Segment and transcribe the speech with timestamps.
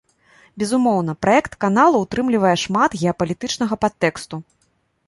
[0.61, 4.35] Безумоўна, праект каналу ўтрымлівае шмат геапалітычнага падтэксту.